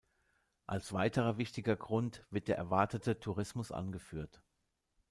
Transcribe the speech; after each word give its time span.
Als 0.65 0.93
weiterer 0.93 1.37
wichtiger 1.37 1.75
Grund 1.75 2.25
wird 2.31 2.47
der 2.47 2.57
erwartete 2.57 3.19
Tourismus 3.19 3.71
angeführt. 3.71 4.41